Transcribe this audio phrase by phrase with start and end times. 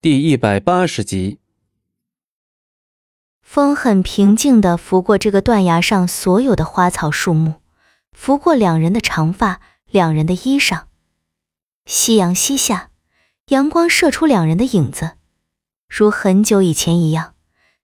[0.00, 1.40] 第一百八十集。
[3.42, 7.54] 风很平静地拂过这个断崖上所有的花草树木，
[8.12, 10.84] 拂过两人的长发，两人的衣裳。
[11.84, 12.90] 夕阳西下，
[13.48, 15.16] 阳光射出两人的影子，
[15.88, 17.34] 如很久以前一样，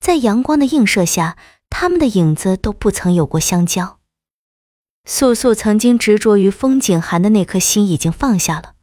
[0.00, 1.36] 在阳光的映射下，
[1.68, 3.98] 他们的影子都不曾有过相交。
[5.04, 8.76] 素素曾经执着于风景寒的那颗心已经放下了。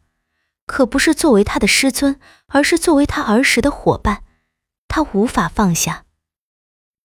[0.66, 4.24] 可不是作为他的师尊，而是作为他儿时的伙伴，
[4.88, 6.06] 他无法放下。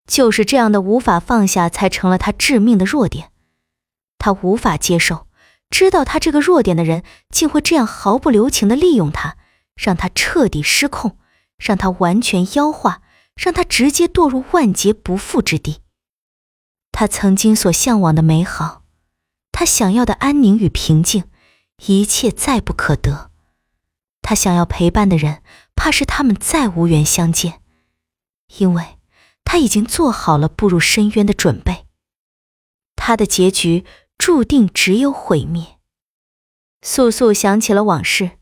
[0.07, 3.31] 就是这样的无法放下，才成了他致命的弱点。
[4.17, 5.27] 他无法接受，
[5.69, 9.37] 知道他这个弱点的人，竟会这样毫不留情的利用他，
[9.75, 11.17] 让他彻底失控，
[11.57, 13.03] 让他完全妖化，
[13.35, 15.81] 让他直接堕入万劫不复之地。
[16.91, 18.83] 他曾经所向往的美好，
[19.51, 21.25] 他想要的安宁与平静，
[21.85, 23.28] 一切再不可得。
[24.29, 25.41] 他想要陪伴的人，
[25.75, 27.61] 怕是他们再无缘相见，
[28.59, 28.99] 因为
[29.43, 31.87] 他已经做好了步入深渊的准备。
[32.95, 33.85] 他的结局
[34.19, 35.79] 注定只有毁灭。
[36.83, 38.33] 素素想起了往事，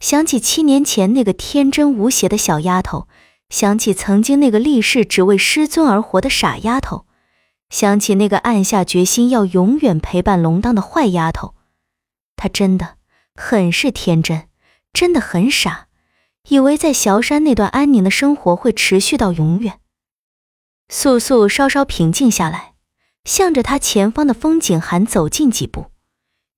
[0.00, 3.06] 想起七年前那个天真无邪的小丫头，
[3.50, 7.04] 想起曾经那个立誓只为师尊而活的傻丫头，
[7.68, 11.54] 想起那个暗下决心要永远陪伴龙当的坏丫头。
[12.34, 12.96] 她真的
[13.34, 14.48] 很是天真。
[14.94, 15.88] 真的很傻，
[16.48, 19.80] 以为在萧山那段安宁的生活会持续到永远。
[20.88, 22.74] 素素稍稍平静下来，
[23.24, 25.86] 向着他前方的风景寒走近几步，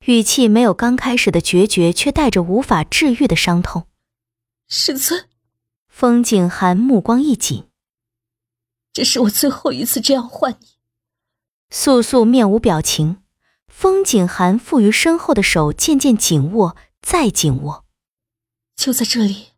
[0.05, 3.87] 语气没有刚开始的决绝，却带着无法治愈的伤痛。
[4.69, 5.29] 师尊，
[5.89, 7.69] 风景寒目光一紧，
[8.93, 10.67] 这是我最后一次这样唤你。
[11.71, 13.23] 素素面无表情，
[13.67, 17.86] 风景寒负于身后的手渐渐紧握，再紧握。
[18.77, 19.49] 就在这里，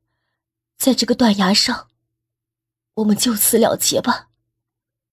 [0.78, 1.88] 在这个断崖上，
[2.94, 4.28] 我们就此了结吧。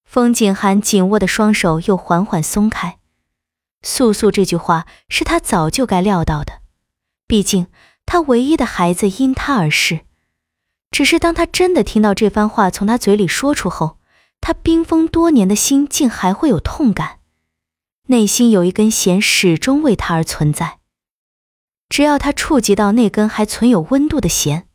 [0.04, 3.00] 风景寒紧握的双手又缓缓松开。
[3.82, 6.62] 素素这句话是他早就该料到的，
[7.28, 7.68] 毕竟
[8.06, 10.06] 他唯一的孩子因他而逝。
[10.92, 13.98] 只是当他真的听到这番话从他嘴里说出后，
[14.40, 17.20] 他冰封多年的心竟还会有痛感，
[18.08, 20.80] 内心有一根弦始终为他而存在。
[21.96, 24.68] 只要他触及到那根还存有温度的弦，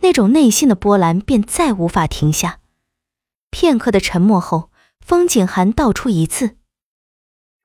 [0.00, 2.58] 那种内心的波澜便再无法停下。
[3.52, 6.56] 片刻的沉默后，风景寒道出一字：“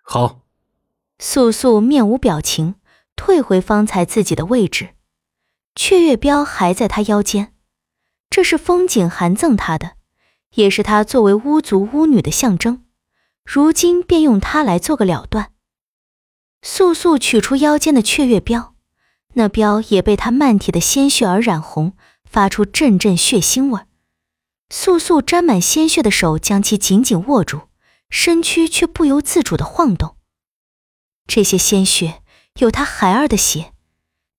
[0.05, 0.41] 好。”
[1.17, 2.75] 素素面无表情，
[3.15, 4.89] 退回方才自己的位置。
[5.73, 7.55] 雀月标还在他腰间，
[8.29, 9.93] 这是风景寒赠他的，
[10.53, 12.85] 也是他作为巫族巫女的象征。
[13.43, 15.53] 如今便用它来做个了断。
[16.61, 18.70] 素素取出腰间的雀月标。
[19.33, 21.93] 那标也被他漫体的鲜血而染红，
[22.25, 23.81] 发出阵阵血腥味。
[24.69, 27.61] 素素沾满鲜血的手将其紧紧握住，
[28.09, 30.15] 身躯却不由自主的晃动。
[31.27, 32.21] 这些鲜血
[32.55, 33.73] 有他孩儿的血，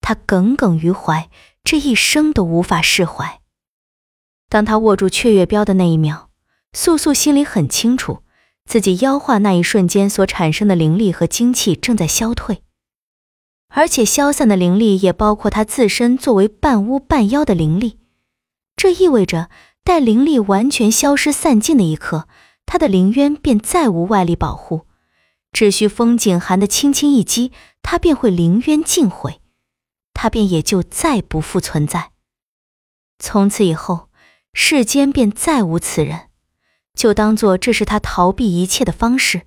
[0.01, 1.31] 他耿耿于怀，
[1.65, 3.41] 这一生都无法释怀。
[4.49, 6.29] 当他握住雀月标的那一秒，
[6.75, 8.23] 素素心里很清楚，
[8.67, 12.63] 自己妖化那一瞬间所产生的灵力和精气正在消退。
[13.75, 17.99] 而且消散的灵力也包括他自身作为半巫半妖的灵力，
[18.77, 19.49] 这意味着
[19.83, 22.29] 待灵力完全消失散尽的一刻，
[22.67, 24.87] 他的灵渊便再无外力保护，
[25.53, 27.51] 只需风景寒的轻轻一击，
[27.83, 29.41] 他便会灵渊尽毁，
[30.13, 32.13] 他便也就再不复存在。
[33.19, 34.09] 从此以后，
[34.53, 36.29] 世间便再无此人，
[36.95, 39.43] 就当做这是他逃避一切的方式。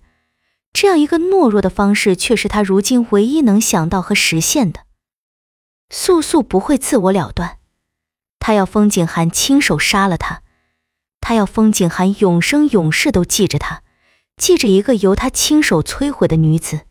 [0.78, 4.81] 这样一个懦弱的方式，却是他如今唯一能想到和实现的。
[5.90, 7.59] 素素不会自我了断，
[8.40, 10.41] 他要风景寒亲手杀了他，
[11.22, 13.84] 他要风景寒永生永世都记着他，
[14.35, 16.81] 记着一个由他亲手摧毁的女子。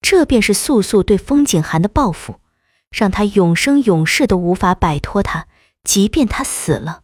[0.00, 2.36] 这便是素素对风景寒的报复，
[2.90, 5.48] 让他永生永世都无法摆脱他，
[5.84, 7.02] 即便他死了。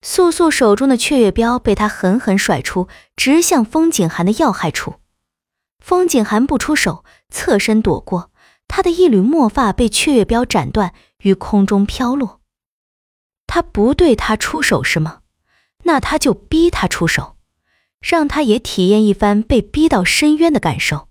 [0.00, 4.94] 素素手中的雀月镖被他狠狠甩出，直向风景寒的要害处。
[5.78, 8.30] 风景寒不出手，侧身躲过，
[8.66, 10.92] 他的一缕墨发被雀月镖斩断，
[11.22, 12.40] 于空中飘落。
[13.46, 15.20] 他不对他出手是吗？
[15.84, 17.36] 那他就逼他出手，
[18.00, 21.08] 让他也体验一番被逼到深渊的感受。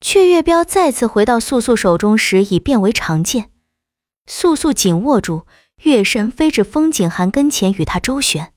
[0.00, 3.50] 雀月镖再次回到素素手中时，已变为长剑。
[4.26, 5.46] 素素紧握住，
[5.84, 8.52] 跃身飞至风景寒跟前，与他周旋。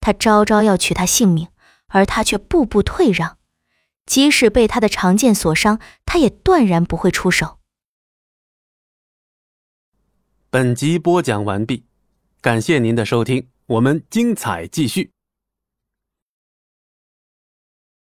[0.00, 1.48] 他招招要取他性命，
[1.88, 3.38] 而他却步步退让。
[4.06, 7.58] 即使被他的长剑所伤，他也断然不会出手。
[10.50, 11.86] 本集播讲完毕。
[12.40, 15.13] 感谢您的收听，我们精彩继续。